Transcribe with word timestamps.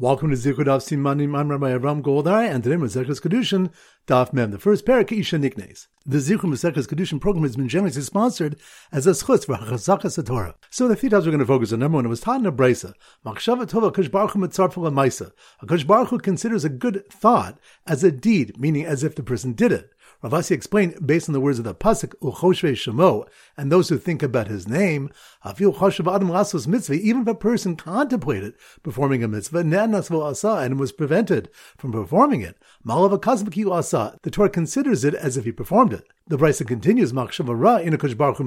Welcome 0.00 0.30
to 0.30 0.36
Zikud 0.36 0.66
of 0.66 0.80
Simanim. 0.80 1.38
I'm 1.38 1.50
Rabbi 1.50 1.72
Avram 1.72 2.00
Goldhar, 2.00 2.48
and 2.50 2.64
today 2.64 2.76
Maseches 2.76 3.20
Kiddushin, 3.20 3.70
Daf 4.06 4.32
Mem, 4.32 4.50
the 4.50 4.58
first 4.58 4.86
parak 4.86 5.12
Isha 5.12 5.36
Niknes. 5.36 5.88
The 6.06 6.16
Zichru 6.16 6.44
Maseches 6.44 6.86
Kiddushin 6.86 7.20
program 7.20 7.42
has 7.42 7.54
been 7.54 7.68
generously 7.68 8.00
sponsored 8.00 8.56
as 8.90 9.06
a 9.06 9.14
schutz 9.14 9.44
for 9.44 9.56
Chazaka 9.56 10.24
Torah. 10.24 10.54
So 10.70 10.88
the 10.88 10.96
three 10.96 11.10
topics 11.10 11.26
we're 11.26 11.32
going 11.32 11.40
to 11.40 11.44
focus 11.44 11.74
on. 11.74 11.80
Number 11.80 11.96
one, 11.96 12.06
it 12.06 12.08
was 12.08 12.22
taught 12.22 12.40
in 12.40 12.46
a 12.46 12.50
brisa. 12.50 12.94
Tova 13.26 13.92
Kush 13.92 14.08
Baruch 14.08 14.32
Maisa. 14.32 15.32
Kush 15.68 15.84
Baruch 15.84 16.22
considers 16.22 16.64
a 16.64 16.70
good 16.70 17.04
thought 17.12 17.58
as 17.86 18.02
a 18.02 18.10
deed, 18.10 18.58
meaning 18.58 18.86
as 18.86 19.04
if 19.04 19.14
the 19.14 19.22
person 19.22 19.52
did 19.52 19.70
it. 19.70 19.90
Rav 20.22 20.34
Asi 20.34 20.54
explained, 20.54 21.06
based 21.06 21.30
on 21.30 21.32
the 21.32 21.40
words 21.40 21.58
of 21.58 21.64
the 21.64 21.74
pasuk 21.74 22.14
Uchoshve 22.20 22.72
Shemo, 22.72 23.26
and 23.56 23.72
those 23.72 23.88
who 23.88 23.96
think 23.96 24.22
about 24.22 24.48
his 24.48 24.68
name, 24.68 25.08
Mitzvah, 25.42 26.94
even 26.94 27.22
if 27.22 27.26
a 27.26 27.34
person 27.34 27.74
contemplated 27.74 28.52
performing 28.82 29.24
a 29.24 29.28
mitzvah, 29.28 29.60
and 29.60 30.78
was 30.78 30.92
prevented 30.92 31.48
from 31.78 31.92
performing 31.92 32.42
it, 32.42 32.58
the 32.84 34.30
Torah 34.30 34.50
considers 34.50 35.04
it 35.04 35.14
as 35.14 35.38
if 35.38 35.46
he 35.46 35.52
performed 35.52 35.94
it. 35.94 36.06
The 36.30 36.38
Brisa 36.38 36.64
continues, 36.64 37.12
Machshava 37.12 37.60
Ra 37.60 37.78
in 37.78 37.92
Akash 37.92 38.16
Baruch 38.16 38.36
Hu 38.36 38.44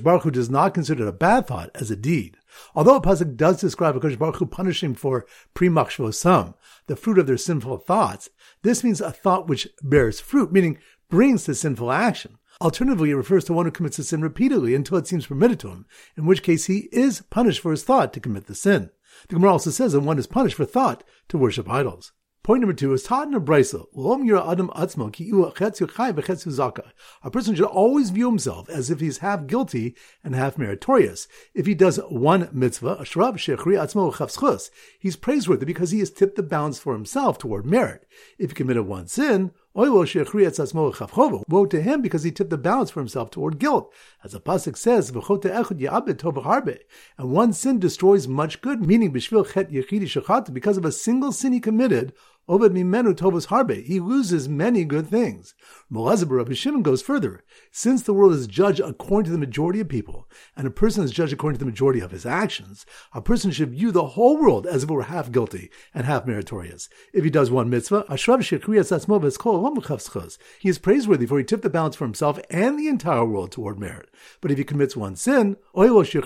Baruch 0.00 0.22
Hu 0.22 0.30
does 0.30 0.48
not 0.48 0.72
consider 0.72 1.06
a 1.06 1.12
bad 1.12 1.46
thought 1.46 1.70
as 1.74 1.90
a 1.90 1.96
deed. 1.96 2.38
Although 2.74 2.96
a 2.96 3.02
pasuk 3.02 3.36
does 3.36 3.60
describe 3.60 4.00
Baruch 4.00 4.36
Hu 4.36 4.46
punishing 4.46 4.94
for 4.94 5.26
pre 5.52 5.68
the 5.68 6.96
fruit 6.96 7.18
of 7.18 7.26
their 7.26 7.36
sinful 7.36 7.76
thoughts, 7.76 8.30
this 8.62 8.82
means 8.82 9.02
a 9.02 9.12
thought 9.12 9.46
which 9.46 9.68
bears 9.82 10.20
fruit, 10.20 10.50
meaning 10.50 10.78
brings 11.10 11.44
to 11.44 11.54
sinful 11.54 11.92
action. 11.92 12.38
Alternatively, 12.62 13.10
it 13.10 13.16
refers 13.16 13.44
to 13.44 13.52
one 13.52 13.66
who 13.66 13.70
commits 13.70 13.98
a 13.98 14.04
sin 14.04 14.22
repeatedly 14.22 14.74
until 14.74 14.96
it 14.96 15.06
seems 15.06 15.26
permitted 15.26 15.60
to 15.60 15.68
him, 15.68 15.84
in 16.16 16.24
which 16.24 16.42
case 16.42 16.64
he 16.64 16.88
is 16.90 17.20
punished 17.28 17.60
for 17.60 17.72
his 17.72 17.84
thought 17.84 18.14
to 18.14 18.20
commit 18.20 18.46
the 18.46 18.54
sin. 18.54 18.88
The 19.28 19.34
Gemara 19.34 19.52
also 19.52 19.68
says 19.68 19.92
that 19.92 20.00
one 20.00 20.18
is 20.18 20.26
punished 20.26 20.56
for 20.56 20.64
thought 20.64 21.04
to 21.28 21.36
worship 21.36 21.68
idols. 21.68 22.12
Point 22.48 22.62
number 22.62 22.72
two 22.72 22.94
is 22.94 23.02
taught 23.02 23.28
in 23.28 23.34
a 23.34 23.40
person 27.30 27.54
should 27.54 27.66
always 27.66 28.08
view 28.08 28.26
himself 28.26 28.70
as 28.70 28.90
if 28.90 29.00
he's 29.00 29.18
half 29.18 29.46
guilty 29.46 29.94
and 30.24 30.34
half 30.34 30.56
meritorious. 30.56 31.28
If 31.52 31.66
he 31.66 31.74
does 31.74 31.98
one 32.08 32.48
mitzvah, 32.50 33.04
he's 34.98 35.16
praiseworthy 35.16 35.66
because 35.66 35.90
he 35.90 35.98
has 35.98 36.10
tipped 36.10 36.36
the 36.36 36.42
balance 36.42 36.78
for 36.78 36.94
himself 36.94 37.36
toward 37.36 37.66
merit. 37.66 38.06
If 38.38 38.52
he 38.52 38.54
committed 38.54 38.86
one 38.86 39.08
sin, 39.08 39.50
Woe 39.78 40.02
to 40.04 41.80
him 41.80 42.02
because 42.02 42.24
he 42.24 42.32
tipped 42.32 42.50
the 42.50 42.58
balance 42.58 42.90
for 42.90 42.98
himself 42.98 43.30
toward 43.30 43.60
guilt. 43.60 43.94
As 44.24 44.32
the 44.32 44.40
Pasuk 44.40 44.76
says, 44.76 45.12
and 47.18 47.30
one 47.30 47.52
sin 47.52 47.78
destroys 47.78 48.26
much 48.26 48.60
good, 48.60 48.84
meaning 48.84 49.12
because 49.12 50.76
of 50.76 50.84
a 50.84 50.90
single 50.90 51.30
sin 51.30 51.52
he 51.52 51.60
committed, 51.60 52.12
Obed 52.48 52.72
mimenu 52.72 53.14
tovos 53.14 53.48
harbe. 53.48 53.84
He 53.84 54.00
loses 54.00 54.48
many 54.48 54.84
good 54.84 55.06
things. 55.06 55.54
Molazib 55.92 56.30
Rabbi 56.30 56.54
Shimon 56.54 56.82
goes 56.82 57.02
further. 57.02 57.44
Since 57.70 58.04
the 58.04 58.14
world 58.14 58.32
is 58.32 58.46
judged 58.46 58.80
according 58.80 59.26
to 59.26 59.32
the 59.32 59.38
majority 59.38 59.80
of 59.80 59.88
people, 59.88 60.26
and 60.56 60.66
a 60.66 60.70
person 60.70 61.04
is 61.04 61.10
judged 61.10 61.34
according 61.34 61.58
to 61.58 61.64
the 61.64 61.70
majority 61.70 62.00
of 62.00 62.10
his 62.10 62.24
actions, 62.24 62.86
a 63.12 63.20
person 63.20 63.50
should 63.50 63.72
view 63.72 63.90
the 63.90 64.06
whole 64.06 64.38
world 64.38 64.66
as 64.66 64.82
if 64.82 64.88
it 64.88 64.94
were 64.94 65.02
half 65.02 65.30
guilty 65.30 65.70
and 65.92 66.06
half 66.06 66.26
meritorious. 66.26 66.88
If 67.12 67.22
he 67.22 67.28
does 67.28 67.50
one 67.50 67.68
mitzvah, 67.68 68.06
he 68.08 68.14
is 70.68 70.78
praiseworthy 70.78 71.26
for 71.26 71.38
he 71.38 71.44
tipped 71.44 71.62
the 71.62 71.70
balance 71.70 71.96
for 71.96 72.04
himself 72.04 72.38
and 72.48 72.78
the 72.78 72.88
entire 72.88 73.26
world 73.26 73.52
toward 73.52 73.78
merit. 73.78 74.08
But 74.40 74.50
if 74.50 74.56
he 74.56 74.64
commits 74.64 74.96
one 74.96 75.16
sin, 75.16 75.58
woe 75.74 76.02
to 76.02 76.20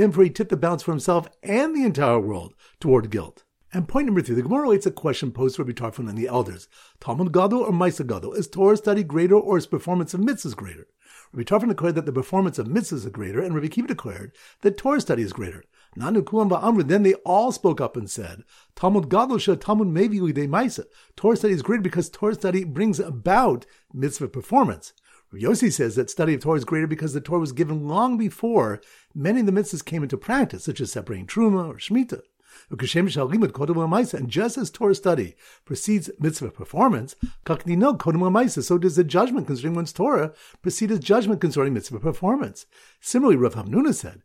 him 0.00 0.12
for 0.12 0.22
he 0.22 0.30
tipped 0.30 0.50
the 0.50 0.56
balance 0.56 0.82
for 0.82 0.92
himself 0.92 1.28
and 1.42 1.74
the 1.74 1.84
entire 1.84 2.20
world 2.20 2.54
toward 2.80 3.10
guilt. 3.10 3.44
And 3.70 3.86
point 3.86 4.06
number 4.06 4.22
three, 4.22 4.34
the 4.34 4.42
Gemara 4.42 4.62
relates 4.62 4.86
a 4.86 4.90
question 4.90 5.30
posed 5.30 5.58
Rabbi 5.58 5.72
Tarfon 5.72 6.08
and 6.08 6.16
the 6.16 6.26
elders. 6.26 6.68
Talmud 7.00 7.32
Gadol 7.32 7.60
or 7.60 7.70
Maisa 7.70 8.06
Gadol? 8.06 8.32
Is 8.32 8.48
Torah 8.48 8.78
study 8.78 9.02
greater 9.02 9.34
or 9.34 9.58
is 9.58 9.66
performance 9.66 10.14
of 10.14 10.20
mitzvahs 10.20 10.56
greater? 10.56 10.86
Rabbi 11.32 11.44
Tarfon 11.44 11.68
declared 11.68 11.94
that 11.96 12.06
the 12.06 12.12
performance 12.12 12.58
of 12.58 12.66
mitzvahs 12.66 12.92
is 12.92 13.06
greater, 13.06 13.42
and 13.42 13.54
Rabbi 13.54 13.66
Kiva 13.66 13.88
declared 13.88 14.32
that 14.62 14.78
Torah 14.78 15.02
study 15.02 15.22
is 15.22 15.34
greater. 15.34 15.64
Then 15.96 17.02
they 17.02 17.14
all 17.26 17.52
spoke 17.52 17.80
up 17.80 17.94
and 17.94 18.08
said, 18.08 18.44
Talmud 18.74 19.10
Gadol 19.10 19.36
Shah 19.36 19.56
Talmud 19.56 19.88
Mevi 19.88 20.32
de 20.32 20.46
Maisa. 20.46 20.84
Torah 21.14 21.36
study 21.36 21.52
is 21.52 21.60
greater 21.60 21.82
because 21.82 22.08
Torah 22.08 22.34
study 22.34 22.64
brings 22.64 22.98
about 22.98 23.66
mitzvah 23.92 24.28
performance. 24.28 24.94
Yossi 25.34 25.70
says 25.70 25.94
that 25.96 26.08
study 26.08 26.32
of 26.32 26.40
Torah 26.40 26.56
is 26.56 26.64
greater 26.64 26.86
because 26.86 27.12
the 27.12 27.20
Torah 27.20 27.40
was 27.40 27.52
given 27.52 27.86
long 27.86 28.16
before 28.16 28.80
many 29.14 29.40
of 29.40 29.46
the 29.46 29.52
mitzvahs 29.52 29.84
came 29.84 30.02
into 30.02 30.16
practice, 30.16 30.64
such 30.64 30.80
as 30.80 30.90
separating 30.90 31.26
Truma 31.26 31.68
or 31.68 31.74
Shemitah. 31.74 32.22
And 32.70 34.28
just 34.28 34.58
as 34.58 34.70
Torah 34.70 34.94
study 34.94 35.36
precedes 35.64 36.10
mitzvah 36.18 36.50
performance, 36.50 37.14
so 37.46 38.78
does 38.78 38.96
the 38.96 39.04
judgment 39.04 39.46
concerning 39.46 39.74
one's 39.74 39.92
Torah 39.92 40.32
precede 40.62 40.90
his 40.90 41.00
judgment 41.00 41.40
concerning 41.40 41.74
mitzvah 41.74 42.00
performance. 42.00 42.66
Similarly, 43.00 43.36
Rav 43.36 43.54
Hamnuna 43.54 43.94
said, 43.94 44.22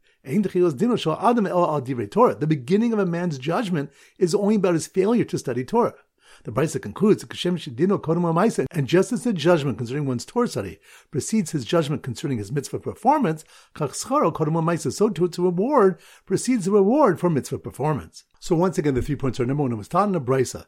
the 2.39 2.47
beginning 2.47 2.94
of 2.94 3.00
a 3.00 3.06
man's 3.06 3.38
judgment 3.38 3.91
is 4.17 4.34
only 4.34 4.55
about 4.55 4.73
his 4.73 4.88
failure 4.88 5.25
to 5.25 5.38
study 5.38 5.66
Torah. 5.66 5.95
The 6.43 6.51
Brisa 6.51 6.81
concludes, 6.81 7.23
and 7.23 8.87
just 8.87 9.13
as 9.13 9.23
the 9.23 9.31
judgment 9.31 9.77
concerning 9.77 10.05
one's 10.05 10.25
Torah 10.25 10.47
study 10.49 10.79
precedes 11.09 11.51
his 11.51 11.63
judgment 11.63 12.03
concerning 12.03 12.37
his 12.37 12.51
mitzvah 12.51 12.79
performance, 12.79 13.45
so 13.77 15.09
too 15.09 15.25
its 15.25 15.39
reward 15.39 15.99
precedes 16.25 16.65
the 16.65 16.71
reward 16.71 17.19
for 17.21 17.29
mitzvah 17.29 17.59
performance. 17.59 18.25
So 18.41 18.57
once 18.57 18.77
again, 18.77 18.93
the 18.93 19.01
three 19.01 19.15
points 19.15 19.39
are 19.39 19.45
number 19.45 19.63
one, 19.63 19.71
it 19.71 19.75
was 19.75 19.87
taught 19.87 20.09
in 20.09 20.15
a 20.15 20.19
brisa. 20.19 20.65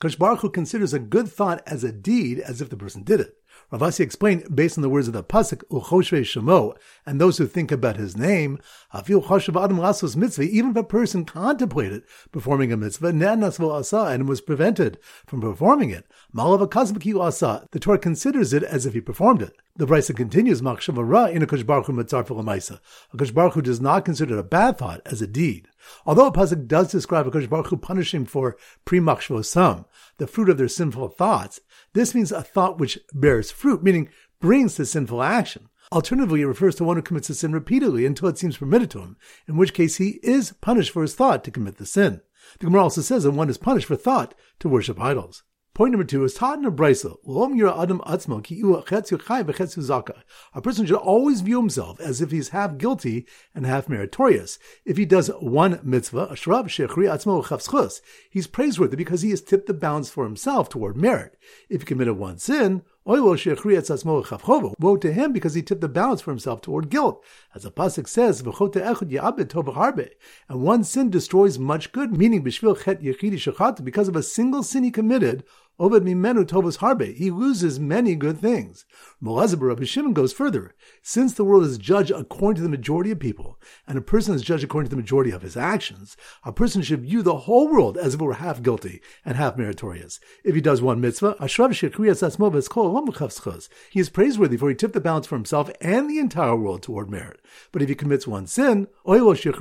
Kush 0.00 0.16
Baruch 0.16 0.40
Hu 0.40 0.50
considers 0.50 0.92
a 0.92 0.98
good 0.98 1.28
thought 1.28 1.62
as 1.64 1.84
a 1.84 1.92
deed 1.92 2.40
as 2.40 2.60
if 2.60 2.70
the 2.70 2.76
person 2.76 3.04
did 3.04 3.20
it. 3.20 3.36
Rav 3.70 3.82
Asi 3.82 4.02
explained, 4.02 4.54
based 4.54 4.78
on 4.78 4.82
the 4.82 4.88
words 4.88 5.08
of 5.08 5.14
the 5.14 5.24
pasuk 5.24 5.64
Uchoshve 5.70 6.20
Shemo, 6.22 6.76
and 7.04 7.20
those 7.20 7.38
who 7.38 7.46
think 7.46 7.72
about 7.72 7.96
his 7.96 8.16
name, 8.16 8.58
Afil 8.94 9.24
Choshev 9.24 9.62
Adam 9.62 9.78
Lasos 9.78 10.16
Mitzvah, 10.16 10.44
even 10.44 10.70
if 10.70 10.76
a 10.76 10.84
person 10.84 11.24
contemplated 11.24 12.02
performing 12.32 12.72
a 12.72 12.76
mitzvah, 12.76 13.12
Ne'anasvo 13.12 13.70
Asa, 13.72 14.04
and 14.04 14.28
was 14.28 14.40
prevented 14.40 14.98
from 15.26 15.40
performing 15.40 15.90
it, 15.90 16.06
Malav 16.34 16.66
Akazbaki 16.66 17.18
Asa, 17.18 17.66
the 17.72 17.80
Torah 17.80 17.98
considers 17.98 18.52
it 18.52 18.62
as 18.62 18.86
if 18.86 18.94
he 18.94 19.00
performed 19.00 19.42
it. 19.42 19.56
The 19.76 19.86
Brisa 19.86 20.16
continues, 20.16 20.62
Machshava 20.62 21.06
Ra 21.06 21.26
in 21.26 21.42
Akash 21.42 21.66
Baruch 21.66 21.86
Hu 21.86 21.92
Mitzar 21.92 22.24
Maisa. 22.24 22.80
Akash 23.14 23.34
Baruch 23.34 23.62
does 23.62 23.80
not 23.80 24.04
consider 24.04 24.38
a 24.38 24.42
bad 24.42 24.78
thought 24.78 25.02
as 25.04 25.20
a 25.20 25.26
deed. 25.26 25.68
Although 26.04 26.26
a 26.26 26.32
pasuk 26.32 26.66
does 26.66 26.90
describe 26.90 27.26
Akash 27.26 27.48
Baruch 27.48 27.68
Hu 27.68 27.76
punishing 27.76 28.24
for 28.24 28.56
pre 28.84 29.00
sam, 29.42 29.84
the 30.18 30.26
fruit 30.26 30.48
of 30.48 30.58
their 30.58 30.68
sinful 30.68 31.08
thoughts, 31.08 31.60
this 31.92 32.14
means 32.14 32.32
a 32.32 32.42
thought 32.42 32.78
which 32.78 32.98
bears 33.12 33.50
fruit, 33.50 33.82
meaning 33.82 34.08
brings 34.40 34.74
to 34.74 34.86
sinful 34.86 35.22
action. 35.22 35.68
Alternatively, 35.92 36.42
it 36.42 36.46
refers 36.46 36.74
to 36.76 36.84
one 36.84 36.96
who 36.96 37.02
commits 37.02 37.30
a 37.30 37.34
sin 37.34 37.52
repeatedly 37.52 38.04
until 38.06 38.28
it 38.28 38.38
seems 38.38 38.56
permitted 38.56 38.90
to 38.90 38.98
him, 39.00 39.16
in 39.46 39.56
which 39.56 39.72
case 39.74 39.96
he 39.96 40.18
is 40.22 40.52
punished 40.60 40.90
for 40.90 41.02
his 41.02 41.14
thought 41.14 41.44
to 41.44 41.50
commit 41.50 41.76
the 41.76 41.86
sin. 41.86 42.20
The 42.58 42.66
Gemara 42.66 42.82
also 42.82 43.00
says 43.00 43.24
that 43.24 43.30
one 43.32 43.48
is 43.48 43.58
punished 43.58 43.86
for 43.86 43.96
thought 43.96 44.34
to 44.60 44.68
worship 44.68 45.00
idols. 45.00 45.44
Point 45.76 45.92
number 45.92 46.06
two 46.06 46.24
is 46.24 46.32
taught 46.32 46.58
in 46.58 46.64
a 46.64 46.70
person 46.70 47.18
should 50.86 50.96
always 50.96 51.40
view 51.42 51.58
himself 51.58 52.00
as 52.00 52.22
if 52.22 52.30
he's 52.30 52.48
half 52.48 52.78
guilty 52.78 53.26
and 53.54 53.66
half 53.66 53.86
meritorious. 53.86 54.58
If 54.86 54.96
he 54.96 55.04
does 55.04 55.28
one 55.28 55.78
mitzvah, 55.82 56.28
Ashrab 56.28 56.68
Shechri 56.68 57.10
Atzmo 57.12 58.00
he's 58.30 58.46
praiseworthy 58.46 58.96
because 58.96 59.20
he 59.20 59.28
has 59.28 59.42
tipped 59.42 59.66
the 59.66 59.74
balance 59.74 60.08
for 60.08 60.24
himself 60.24 60.70
toward 60.70 60.96
merit. 60.96 61.36
If 61.68 61.82
he 61.82 61.86
committed 61.86 62.16
one 62.16 62.38
sin, 62.38 62.80
Woe 63.08 63.36
to 63.36 65.12
him 65.12 65.32
because 65.32 65.54
he 65.54 65.62
tipped 65.62 65.80
the 65.80 65.88
balance 65.88 66.20
for 66.20 66.32
himself 66.32 66.60
toward 66.60 66.90
guilt. 66.90 67.24
As 67.54 67.62
the 67.62 67.70
Pasuk 67.70 68.08
says, 68.08 68.40
and 70.48 70.62
one 70.62 70.82
sin 70.82 71.10
destroys 71.10 71.56
much 71.56 71.92
good, 71.92 72.16
meaning 72.16 72.42
bishvil 72.42 72.76
khatyach 72.76 73.56
khat 73.56 73.84
because 73.84 74.08
of 74.08 74.16
a 74.16 74.24
single 74.24 74.64
sin 74.64 74.82
he 74.82 74.90
committed, 74.90 75.44
Obed 75.78 76.04
mimenu 76.04 76.46
tovos 76.46 76.78
harbe. 76.78 77.14
He 77.14 77.30
loses 77.30 77.78
many 77.78 78.14
good 78.14 78.38
things. 78.38 78.86
Molazib 79.22 79.60
Rabbi 79.60 79.84
Shimon 79.84 80.14
goes 80.14 80.32
further. 80.32 80.74
Since 81.02 81.34
the 81.34 81.44
world 81.44 81.64
is 81.64 81.76
judged 81.76 82.10
according 82.10 82.56
to 82.56 82.62
the 82.62 82.70
majority 82.70 83.10
of 83.10 83.18
people, 83.18 83.60
and 83.86 83.98
a 83.98 84.00
person 84.00 84.34
is 84.34 84.40
judged 84.40 84.64
according 84.64 84.88
to 84.88 84.96
the 84.96 85.02
majority 85.02 85.32
of 85.32 85.42
his 85.42 85.54
actions, 85.54 86.16
a 86.44 86.52
person 86.52 86.80
should 86.80 87.02
view 87.02 87.22
the 87.22 87.40
whole 87.40 87.68
world 87.68 87.98
as 87.98 88.14
if 88.14 88.22
it 88.22 88.24
were 88.24 88.32
half 88.34 88.62
guilty 88.62 89.02
and 89.22 89.36
half 89.36 89.58
meritorious. 89.58 90.18
If 90.44 90.54
he 90.54 90.62
does 90.62 90.80
one 90.80 90.98
mitzvah, 91.02 91.36
he 93.90 94.00
is 94.00 94.10
praiseworthy 94.10 94.56
for 94.56 94.68
he 94.70 94.74
tipped 94.74 94.94
the 94.94 95.00
balance 95.00 95.26
for 95.26 95.36
himself 95.36 95.70
and 95.82 96.08
the 96.08 96.18
entire 96.18 96.56
world 96.56 96.82
toward 96.82 97.10
merit. 97.10 97.42
But 97.70 97.82
if 97.82 97.90
he 97.90 97.94
commits 97.94 98.26
one 98.26 98.46
sin, 98.46 98.88
woe 99.04 99.34
to 99.34 99.52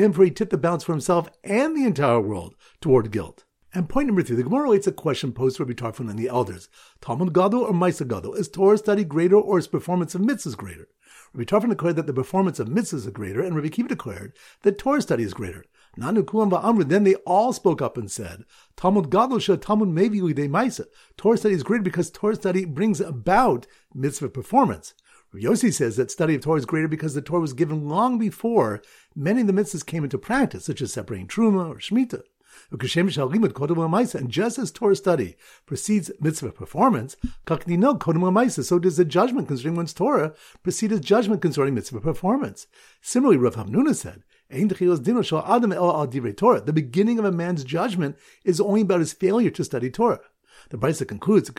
him 0.00 0.12
for 0.12 0.24
he 0.24 0.30
tipped 0.32 0.50
the 0.50 0.58
balance 0.58 0.82
for 0.82 0.92
himself 0.92 1.28
and 1.44 1.76
the 1.76 1.84
entire 1.84 2.20
world 2.20 2.56
toward 2.80 3.12
guilt. 3.12 3.45
And 3.76 3.90
point 3.90 4.06
number 4.06 4.22
three, 4.22 4.36
the 4.36 4.42
Gemara 4.42 4.62
relates 4.62 4.86
a 4.86 4.92
question 4.92 5.32
posed 5.32 5.58
to 5.58 5.64
Rabbi 5.66 5.74
Tarfon 5.74 6.08
and 6.08 6.18
the 6.18 6.28
elders. 6.28 6.70
Talmud 7.02 7.34
Gadol 7.34 7.60
or 7.60 7.72
Maisa 7.74 8.08
Gadol? 8.08 8.32
Is 8.32 8.48
Torah 8.48 8.78
study 8.78 9.04
greater 9.04 9.36
or 9.36 9.58
is 9.58 9.66
performance 9.66 10.14
of 10.14 10.22
mitzvahs 10.22 10.56
greater? 10.56 10.88
Rabbi 11.34 11.44
Tarfon 11.44 11.68
declared 11.68 11.96
that 11.96 12.06
the 12.06 12.14
performance 12.14 12.58
of 12.58 12.68
mitzvahs 12.68 12.94
is 12.94 13.06
greater, 13.08 13.42
and 13.42 13.54
Rabbi 13.54 13.68
Kiva 13.68 13.90
declared 13.90 14.32
that 14.62 14.78
Torah 14.78 15.02
study 15.02 15.24
is 15.24 15.34
greater. 15.34 15.62
Nanu 15.98 16.22
kulam 16.22 16.50
va'amru. 16.50 16.88
Then 16.88 17.04
they 17.04 17.16
all 17.26 17.52
spoke 17.52 17.82
up 17.82 17.98
and 17.98 18.10
said, 18.10 18.46
Talmud 18.78 19.10
gadol 19.10 19.40
Talmud 19.40 19.90
mevi 19.90 20.34
De 20.34 20.48
maisa. 20.48 20.86
Torah 21.18 21.36
study 21.36 21.54
is 21.54 21.62
greater 21.62 21.84
because 21.84 22.10
Torah 22.10 22.36
study 22.36 22.64
brings 22.64 23.02
about 23.02 23.66
mitzvah 23.94 24.30
performance. 24.30 24.94
Yossi 25.34 25.70
says 25.70 25.96
that 25.96 26.10
study 26.10 26.36
of 26.36 26.40
Torah 26.40 26.60
is 26.60 26.64
greater 26.64 26.88
because 26.88 27.12
the 27.12 27.20
Torah 27.20 27.42
was 27.42 27.52
given 27.52 27.90
long 27.90 28.18
before 28.18 28.80
many 29.14 29.42
of 29.42 29.46
the 29.46 29.52
mitzvahs 29.52 29.84
came 29.84 30.02
into 30.02 30.16
practice, 30.16 30.64
such 30.64 30.80
as 30.80 30.94
separating 30.94 31.28
truma 31.28 31.68
or 31.68 31.76
shmita. 31.76 32.22
And 32.70 34.30
just 34.30 34.58
as 34.58 34.70
Torah 34.70 34.96
study 34.96 35.36
precedes 35.66 36.10
mitzvah 36.20 36.52
performance, 36.52 37.16
so 37.46 38.78
does 38.78 38.96
the 38.96 39.04
judgment 39.04 39.48
concerning 39.48 39.76
one's 39.76 39.94
Torah 39.94 40.34
precede 40.62 40.90
his 40.90 41.00
judgment 41.00 41.42
concerning 41.42 41.74
mitzvah 41.74 42.00
performance. 42.00 42.66
Similarly, 43.00 43.38
Rav 43.38 43.56
Hamnuna 43.56 43.94
said, 43.94 44.22
the 44.48 44.64
beginning 46.72 47.18
of 47.18 47.24
a 47.24 47.32
man's 47.32 47.64
judgment 47.64 48.16
is 48.44 48.60
only 48.60 48.82
about 48.82 49.00
his 49.00 49.12
failure 49.12 49.50
to 49.50 49.64
study 49.64 49.90
Torah. 49.90 50.20
The 50.70 50.78
Brisa 50.78 51.06
concludes, 51.06 51.50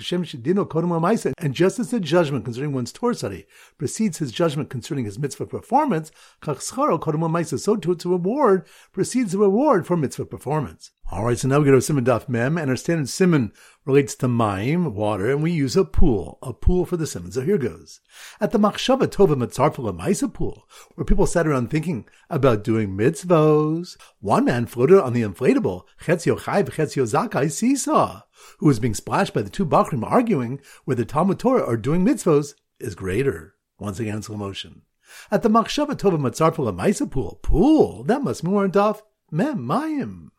and 1.38 1.54
just 1.54 1.80
as 1.80 1.92
the 1.92 2.00
judgment 2.00 2.46
concerning 2.46 2.74
one's 2.74 2.92
Torah 2.92 3.16
study 3.16 3.46
precedes 3.78 4.18
his 4.18 4.32
judgment 4.32 4.70
concerning 4.70 5.06
his 5.06 5.20
mitzvah 5.20 5.46
performance, 5.46 6.12
so 6.44 7.76
too 7.76 7.92
its 7.92 8.06
reward 8.06 8.68
precedes 8.92 9.32
the 9.32 9.38
reward 9.40 9.88
for 9.88 9.96
mitzvah 9.96 10.26
performance. 10.26 10.92
All 11.09 11.24
right, 11.24 11.39
so 11.39 11.48
now 11.48 11.59
we 11.59 11.65
go 11.65 11.71
to 11.71 11.81
Simon 11.81 12.04
Daf 12.04 12.27
Mem, 12.27 12.57
and 12.57 12.69
our 12.69 12.75
standard 12.75 13.07
Simon 13.07 13.54
relates 13.86 14.13
to 14.15 14.27
Maim, 14.27 14.94
water, 14.94 15.31
and 15.31 15.42
we 15.42 15.51
use 15.51 15.77
a 15.77 15.86
pool, 15.86 16.38
a 16.42 16.51
pool 16.51 16.83
for 16.83 16.98
the 16.98 17.07
Simon. 17.07 17.31
So 17.31 17.44
here 17.44 17.57
goes. 17.57 18.01
At 18.42 18.51
the 18.51 18.59
Machshava 18.59 19.07
Tova 19.07 19.36
Mitzarfala 19.36 19.98
Maisa 19.98 20.31
pool, 20.31 20.68
where 20.95 21.06
people 21.06 21.25
sat 21.25 21.48
around 21.48 21.69
thinking 21.69 22.09
about 22.30 22.65
doing 22.65 22.98
mitzvos, 22.98 23.95
one 24.19 24.44
man 24.44 24.65
floated 24.65 25.01
on 25.01 25.13
the 25.13 25.21
inflatable 25.21 25.83
Chetzio 26.04 26.44
Chai 26.44 26.63
Chetzio 26.63 27.06
Zakai 27.06 27.50
seesaw, 27.50 28.24
who 28.57 28.68
was 28.68 28.81
being 28.81 28.94
splashed 28.94 29.33
by 29.33 29.42
the 29.42 29.50
two 29.50 29.65
Bachrim 29.65 30.03
arguing 30.03 30.60
whether 30.83 31.06
Talmud 31.06 31.39
Torah 31.39 31.62
or 31.62 31.77
doing 31.77 32.06
mitzvos 32.06 32.53
is 32.81 32.95
greater. 32.95 33.56
Once 33.80 34.01
again, 34.01 34.21
slow 34.21 34.36
motion. 34.36 34.81
At 35.31 35.42
the 35.42 35.50
Machshava 35.50 35.95
Tova 35.95 36.19
Mitzarfala 36.19 36.77
Maisa 36.77 37.10
pool, 37.10 37.39
pool, 37.42 38.03
that 38.03 38.24
must 38.24 38.44
be 38.44 38.50
more 38.50 38.68
Daf 38.68 39.03
Mem 39.31 39.60
Mayim 39.60 40.31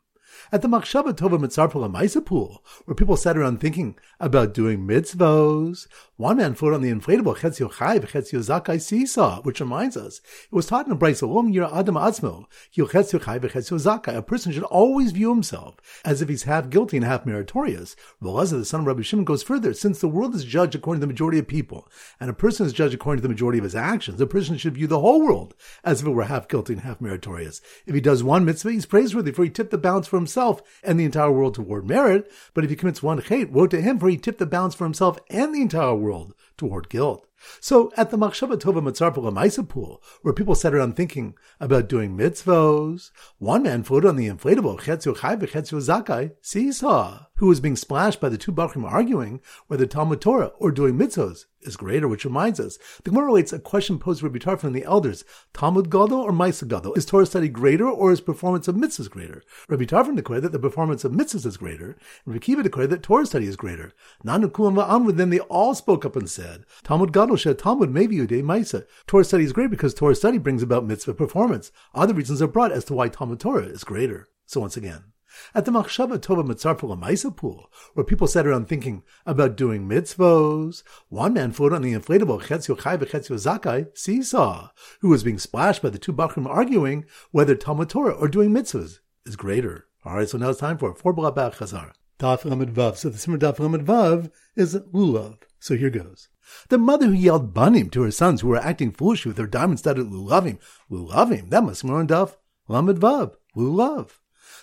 at 0.51 0.63
the 0.63 0.69
Machshava 0.69 1.13
Tova 1.13 1.39
Mitzarpala 1.39 1.93
Maisa 1.93 2.25
pool, 2.25 2.65
where 2.85 2.95
people 2.95 3.17
sat 3.17 3.37
around 3.37 3.61
thinking 3.61 3.97
about 4.19 4.55
doing 4.55 4.87
mitzvos. 4.87 5.87
One 6.17 6.39
man 6.39 6.55
floated 6.55 6.77
on 6.77 6.83
the 6.83 6.91
inflatable 6.91 7.37
Chetzio 7.37 7.71
Chai 7.71 7.99
Chetzio 7.99 8.41
Zakai 8.41 8.81
seesaw, 8.81 9.43
which 9.43 9.61
reminds 9.61 9.97
us, 9.97 10.21
it 10.51 10.55
was 10.55 10.67
taught 10.67 10.87
in 10.87 10.93
a 10.93 10.97
Brisa, 10.97 11.29
Om 11.29 11.53
Yir 11.53 11.69
Adam 11.73 11.95
Atzmo, 11.95 12.47
Chetzio 12.75 13.23
Chai 13.23 13.39
Chetzio 13.39 13.79
Zakai. 13.79 14.17
A 14.17 14.23
person 14.23 14.53
should 14.53 14.65
always 14.65 15.13
view 15.13 15.29
himself 15.29 15.77
as 16.05 16.23
if 16.23 16.29
he's 16.29 16.45
half 16.45 16.71
guilty 16.71 16.97
and 16.97 17.07
half 17.07 17.27
meritorious. 17.27 17.95
Velazar, 18.23 18.59
the 18.59 18.65
son 18.65 18.81
of 18.81 18.87
Rabbi 18.87 19.03
Shimon, 19.03 19.25
goes 19.25 19.43
further. 19.43 19.75
Since 19.75 20.01
the 20.01 20.09
world 20.09 20.35
is 20.35 20.45
judged 20.45 20.75
according 20.75 21.01
to 21.01 21.07
the 21.07 21.13
majority 21.13 21.39
of 21.39 21.47
people, 21.47 21.89
and 22.19 22.31
a 22.31 22.35
person 22.35 22.67
is 22.67 22.73
judged 22.73 22.95
according 22.95 23.19
to 23.21 23.29
the 23.29 23.33
majority 23.33 23.59
of 23.59 23.65
his 23.65 23.77
actions, 23.77 24.21
a 24.21 24.27
person 24.27 24.57
should 24.57 24.75
view 24.75 24.87
the 24.87 25.01
whole 25.01 25.21
world 25.21 25.55
as 25.85 26.01
if 26.01 26.07
it 26.07 26.11
were 26.11 26.25
half 26.25 26.49
guilty 26.49 26.73
and 26.73 26.83
half 26.83 27.01
meritorious. 27.01 27.61
If 27.87 27.95
he 27.95 28.01
does 28.01 28.25
one 28.25 28.45
mitzvah, 28.45 28.73
he's 28.73 28.87
praiseworthy, 28.87 29.31
for 29.31 29.45
he 29.45 29.51
tipped 29.51 29.71
the 29.71 29.79
balance 29.79 30.09
for 30.09 30.17
himself 30.17 30.38
himself 30.39 30.63
and 30.85 31.01
the 31.01 31.05
entire 31.05 31.33
world 31.33 31.55
toward 31.55 31.89
merit. 31.89 32.31
But 32.55 32.63
if 32.63 32.71
he 32.71 32.77
commits 32.77 33.03
one 33.03 33.19
hate, 33.19 33.51
woe 33.51 33.67
to 33.67 33.81
him, 33.81 33.99
for 33.99 34.09
he 34.09 34.17
tipped 34.17 34.39
the 34.39 34.47
balance 34.47 34.75
for 34.75 34.85
himself 34.85 35.19
and 35.31 35.53
the 35.53 35.63
entire 35.63 35.95
world 35.95 36.33
toward 36.57 36.89
guilt. 36.89 37.27
So 37.61 37.93
at 37.97 38.11
the 38.11 38.19
Machshava 38.19 38.57
Tova 38.57 38.83
Matzarpala 38.83 39.33
Maisa 39.33 39.69
pool, 39.69 40.03
where 40.23 40.35
people 40.35 40.55
sat 40.55 40.75
around 40.75 40.95
thinking 40.95 41.35
about 41.61 41.89
doing 41.89 42.17
mitzvos, 42.17 43.11
one 43.39 43.63
man 43.63 43.85
floated 43.85 44.09
on 44.09 44.17
the 44.17 44.29
inflatable 44.29 44.81
Chetzio 44.81 45.17
Chai 45.17 45.37
Chetzio 45.37 45.81
Zakai 45.81 46.33
seesaw, 46.41 47.27
who 47.37 47.47
was 47.47 47.61
being 47.61 47.77
splashed 47.77 48.21
by 48.21 48.29
the 48.29 48.39
two 48.39 48.53
Bachrim 48.53 48.85
arguing 48.85 49.41
whether 49.69 49.87
Talmud 49.87 50.21
Torah 50.21 50.53
or 50.59 50.73
doing 50.73 50.99
mitzvos 50.99 51.45
is 51.63 51.77
greater, 51.77 52.09
which 52.09 52.25
reminds 52.25 52.59
us. 52.59 52.79
The 53.05 53.11
Gemara 53.11 53.27
relates 53.27 53.53
a 53.53 53.59
question 53.59 53.99
posed 53.99 54.23
Rabbi 54.23 54.39
Tarfon 54.39 54.65
and 54.65 54.75
the 54.75 54.85
elders, 54.85 55.25
Talmud 55.55 55.91
Gadol 55.91 56.21
or 56.21 56.33
Maisa 56.33 56.67
Gadol? 56.67 56.95
Is 56.95 57.07
Torah 57.07 57.27
study 57.27 57.49
greater 57.49 57.89
or 57.89 58.11
is 58.11 58.21
performance 58.21 58.67
of 58.67 58.75
mitzvahs 58.75 59.09
greater? 59.09 59.45
Rabbi 59.69 59.85
Tarfon 59.85 60.17
declared 60.17 60.43
that 60.43 60.53
the 60.53 60.59
performance 60.59 61.05
of 61.05 61.13
mitzvahs 61.13 61.47
is 61.47 61.57
greater, 61.57 61.91
and 62.25 62.35
Rabbi 62.35 62.39
Kiva 62.39 62.63
declared 62.63 62.91
that 62.91 63.03
Torah 63.03 63.27
study 63.27 63.47
is 63.47 63.57
greater. 63.57 63.93
Nanu 64.25 64.51
Kulam 64.51 64.75
Va'amru, 64.75 65.17
then 65.17 65.31
they 65.31 65.41
all 65.41 65.75
spoke 65.75 66.05
up 66.05 66.17
and 66.17 66.29
said, 66.29 66.65
Talmud 66.83 67.13
Gadol 67.13 67.37
Shed 67.37 67.59
Talmud 67.59 67.91
may 67.91 68.09
maybe 68.09 68.17
Udei 68.17 68.43
Maisa. 68.43 68.87
Torah 69.07 69.25
study 69.25 69.45
is 69.45 69.53
great 69.53 69.71
because 69.71 69.95
Torah 69.95 70.15
study 70.15 70.39
brings 70.39 70.63
about 70.63 70.87
mitzvah 70.87 71.15
performance. 71.15 71.73
Other 71.95 72.15
reasons 72.15 72.41
are 72.41 72.47
brought 72.47 72.73
as 72.73 72.85
to 72.87 72.95
why 72.95 73.09
Talmud 73.09 73.41
Torah 73.41 73.65
is 73.65 73.85
greater. 73.85 74.29
So 74.47 74.61
once 74.61 74.77
again, 74.77 75.05
at 75.55 75.65
the 75.65 75.71
Machshava 75.71 76.19
Tova 76.19 76.47
Mitzarpula 76.47 77.01
Maisa 77.01 77.35
pool, 77.35 77.71
where 77.95 78.05
people 78.05 78.27
sat 78.27 78.47
around 78.47 78.69
thinking 78.69 79.03
about 79.27 79.57
doing 79.57 79.89
mitzvos. 79.89 80.83
One 81.09 81.35
man 81.35 81.53
floated 81.53 81.77
on 81.77 81.83
the 81.83 81.93
inflatable 81.93 82.43
Chetzio 82.43 82.81
Chai 82.81 82.97
Chetzio 82.97 83.37
Zakai 83.37 83.97
seesaw, 83.97 84.71
who 85.01 85.09
was 85.09 85.25
being 85.25 85.39
splashed 85.39 85.83
by 85.83 85.91
the 85.91 85.99
two 85.99 86.13
Bachrim 86.13 86.47
arguing 86.47 87.05
whether 87.31 87.55
Talmud 87.55 87.89
Torah 87.91 88.15
or 88.15 88.29
doing 88.29 88.51
mitzvahs 88.51 88.99
is 89.25 89.37
greater. 89.37 89.87
All 90.05 90.15
right, 90.15 90.29
so 90.29 90.39
now 90.39 90.51
it's 90.51 90.61
time 90.61 90.79
for 90.79 90.95
four 90.95 91.15
Blabach 91.15 91.57
Chazar. 91.57 91.93
Daf 92.19 92.45
Lamed 92.45 92.75
Vav. 92.75 92.97
So 92.97 93.09
the 93.09 93.19
Simmer 93.19 93.39
Daf 93.39 93.59
Lamed 93.59 93.87
Vav 93.87 94.31
is 94.57 94.75
Lulav. 94.75 95.39
So 95.61 95.77
here 95.77 95.91
goes. 95.91 96.29
The 96.69 96.79
mother 96.79 97.07
who 97.07 97.13
yelled 97.13 97.53
Banim 97.53 97.91
to 97.91 98.03
her 98.03 98.11
sons 98.11 98.41
who 98.41 98.49
were 98.49 98.57
acting 98.57 98.91
foolishly 98.91 99.31
with 99.31 99.37
their 99.37 99.47
diamond-studded 99.47 100.07
Lulavim. 100.07 100.59
Lulavim, 100.91 101.51
that 101.51 101.63
must 101.63 101.85
be 101.85 101.91
on 101.91 102.09
Daf 102.09 102.37
Lamed 102.69 102.99
Vav. 102.99 103.35
Lulav. 103.57 104.11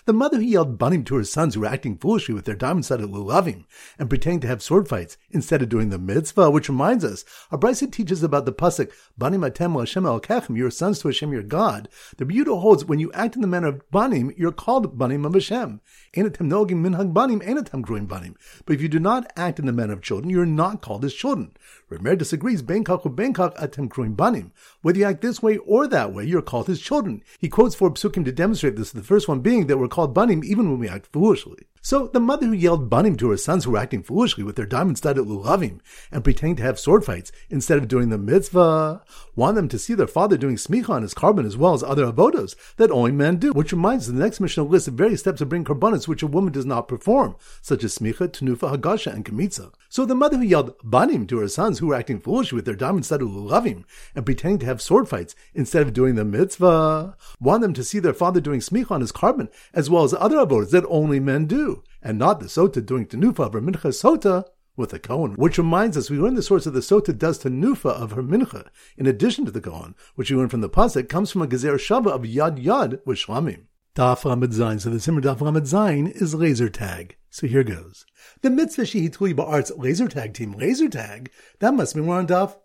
The 0.06 0.12
mother 0.12 0.36
who 0.36 0.44
yelled 0.44 0.78
banim 0.78 1.02
to 1.06 1.16
her 1.16 1.24
sons 1.24 1.54
who 1.56 1.62
were 1.62 1.66
acting 1.66 1.96
foolishly 1.96 2.32
with 2.32 2.44
their 2.44 2.54
diamond-studded 2.54 3.10
lulavim 3.10 3.64
and 3.98 4.08
pretending 4.08 4.38
to 4.42 4.46
have 4.46 4.62
sword 4.62 4.88
fights 4.88 5.16
instead 5.32 5.62
of 5.62 5.68
doing 5.68 5.88
the 5.88 5.98
mitzvah, 5.98 6.48
which 6.48 6.68
reminds 6.68 7.04
us, 7.04 7.24
our 7.50 7.58
Brisa 7.58 7.90
teaches 7.90 8.22
about 8.22 8.44
the 8.44 8.52
pasuk 8.52 8.92
banim 9.18 9.40
atem 9.40 9.76
Hashem 9.76 10.06
el 10.06 10.20
kechem, 10.20 10.56
your 10.56 10.70
sons 10.70 11.00
to 11.00 11.08
Hashem 11.08 11.32
your 11.32 11.42
God. 11.42 11.88
The 12.18 12.24
Buddha 12.24 12.54
holds 12.54 12.84
when 12.84 13.00
you 13.00 13.10
act 13.14 13.34
in 13.34 13.40
the 13.40 13.48
manner 13.48 13.66
of 13.66 13.90
banim, 13.90 14.32
you're 14.36 14.52
called 14.52 14.96
banim 14.96 15.24
of 15.24 15.34
Hashem. 15.34 15.80
Enatem 16.14 16.48
nogim 16.48 16.86
minhag 16.86 17.12
banim, 17.12 17.40
enatem 17.40 17.82
growing 17.82 18.06
banim. 18.06 18.36
But 18.64 18.76
if 18.76 18.82
you 18.82 18.88
do 18.88 19.00
not 19.00 19.32
act 19.36 19.58
in 19.58 19.66
the 19.66 19.72
manner 19.72 19.94
of 19.94 20.02
children, 20.02 20.30
you're 20.30 20.46
not 20.46 20.82
called 20.82 21.04
as 21.04 21.14
children. 21.14 21.56
Remer 21.90 22.16
disagrees. 22.16 22.62
Benkach 22.62 23.04
or 23.04 23.10
benkach 23.10 23.56
atem 23.56 23.88
kruim 23.88 24.16
banim. 24.16 24.52
Whether 24.82 25.00
you 25.00 25.04
act 25.04 25.20
this 25.20 25.42
way 25.42 25.56
or 25.58 25.88
that 25.88 26.12
way, 26.12 26.24
you're 26.24 26.42
called 26.42 26.68
his 26.68 26.80
children. 26.80 27.24
He 27.40 27.48
quotes 27.48 27.74
four 27.74 27.90
psukim 27.90 28.24
to 28.24 28.32
demonstrate 28.32 28.76
this. 28.76 28.92
The 28.92 29.02
first 29.02 29.26
one 29.26 29.40
being 29.40 29.66
that 29.66 29.78
we're 29.78 29.88
called 29.96 30.12
banim 30.12 30.44
even 30.44 30.70
when 30.70 30.78
we 30.78 30.88
act 30.90 31.06
foolishly. 31.06 31.66
So 31.80 32.08
the 32.08 32.20
mother 32.20 32.46
who 32.46 32.52
yelled 32.52 32.90
banim 32.90 33.16
to 33.16 33.30
her 33.30 33.36
sons 33.38 33.64
who 33.64 33.70
were 33.70 33.78
acting 33.78 34.02
foolishly 34.02 34.44
with 34.44 34.56
their 34.56 34.66
diamond-studded 34.66 35.24
lulavim 35.24 35.80
and 36.12 36.22
pretending 36.22 36.56
to 36.56 36.64
have 36.64 36.78
sword 36.78 37.02
fights 37.02 37.32
instead 37.48 37.78
of 37.78 37.88
doing 37.88 38.10
the 38.10 38.18
mitzvah, 38.18 39.02
wanted 39.36 39.56
them 39.56 39.68
to 39.68 39.78
see 39.78 39.94
their 39.94 40.06
father 40.06 40.36
doing 40.36 40.56
smicha 40.56 40.88
on 40.88 41.02
his 41.02 41.14
korban 41.14 41.46
as 41.46 41.56
well 41.56 41.74
as 41.74 41.82
other 41.82 42.10
avodos 42.10 42.56
that 42.76 42.90
only 42.90 43.12
men 43.12 43.36
do. 43.36 43.52
Which 43.52 43.72
reminds 43.72 44.06
the 44.06 44.18
next 44.18 44.40
Mishnah 44.40 44.64
lists 44.64 44.88
of 44.88 44.94
various 44.94 45.20
steps 45.20 45.40
of 45.40 45.48
bringing 45.48 45.66
korbanos 45.66 46.08
which 46.08 46.22
a 46.22 46.26
woman 46.26 46.52
does 46.52 46.66
not 46.66 46.88
perform, 46.88 47.36
such 47.62 47.84
as 47.84 47.96
smicha, 47.96 48.28
tenufa, 48.28 48.74
hagasha, 48.76 49.12
and 49.12 49.24
kemitza. 49.24 49.72
So 49.88 50.04
the 50.04 50.14
mother 50.14 50.38
who 50.38 50.42
yelled 50.42 50.74
banim 50.82 51.26
to 51.28 51.38
her 51.38 51.48
sons 51.48 51.78
who 51.78 51.88
were 51.88 51.94
acting 51.94 52.20
foolish 52.20 52.52
with 52.52 52.64
their 52.64 52.74
diamond-studded 52.74 53.28
lulavim 53.28 53.84
and 54.14 54.26
pretending 54.26 54.58
to 54.60 54.66
have 54.66 54.82
sword 54.82 55.08
fights 55.08 55.34
instead 55.54 55.82
of 55.82 55.92
doing 55.92 56.14
the 56.14 56.24
mitzvah, 56.24 57.16
want 57.40 57.62
them 57.62 57.74
to 57.74 57.84
see 57.84 57.98
their 57.98 58.14
father 58.14 58.40
doing 58.40 58.60
smicha 58.60 58.90
on 58.90 59.00
his 59.00 59.12
korban 59.12 59.48
as 59.72 59.90
well 59.90 60.04
as 60.04 60.14
other 60.14 60.38
avodos 60.38 60.70
that 60.70 60.84
only 60.88 61.20
men 61.20 61.46
do 61.46 61.82
and 62.02 62.18
not 62.18 62.40
the 62.40 62.46
sota 62.46 62.84
doing 62.84 63.06
tenufa 63.06 63.40
of 63.40 63.52
her 63.52 63.60
mincha 63.60 63.90
sota 63.90 64.44
with 64.76 64.90
the 64.90 64.98
Kohen, 64.98 65.34
which 65.34 65.58
reminds 65.58 65.96
us 65.96 66.10
we 66.10 66.18
learn 66.18 66.34
the 66.34 66.42
source 66.42 66.66
of 66.66 66.74
the 66.74 66.80
sota 66.80 67.16
does 67.16 67.42
tenufa 67.42 67.90
of 67.90 68.12
her 68.12 68.22
mincha, 68.22 68.68
in 68.96 69.06
addition 69.06 69.44
to 69.44 69.50
the 69.50 69.60
Kohen, 69.60 69.94
which 70.14 70.30
we 70.30 70.36
learn 70.36 70.48
from 70.48 70.60
the 70.60 70.70
pasuk, 70.70 71.08
comes 71.08 71.30
from 71.30 71.42
a 71.42 71.46
gezer 71.46 71.74
shava 71.74 72.08
of 72.08 72.22
yad 72.22 72.62
yad 72.62 73.00
with 73.04 73.18
shlamim. 73.18 73.64
Daf 73.96 74.26
Lamed 74.26 74.52
Zayin. 74.52 74.78
So 74.78 74.90
the 74.90 75.00
Simmer 75.00 75.22
Daf 75.22 75.40
Lamed 75.40 75.62
Zayin 75.62 76.10
is 76.20 76.34
laser 76.34 76.68
tag. 76.68 77.16
So 77.30 77.46
here 77.46 77.64
goes. 77.64 78.04
The 78.42 78.50
mitzvah 78.50 78.82
shehituli 78.82 79.34
ba'arts 79.34 79.72
laser 79.78 80.06
tag 80.06 80.34
team 80.34 80.52
laser 80.52 80.90
tag. 80.90 81.30
That 81.60 81.72
must 81.72 81.94
be 81.94 82.02
more 82.02 82.18
on 82.18 82.26
Daf 82.26 82.56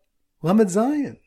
Lamed 0.42 0.68
Zayin. 0.68 1.20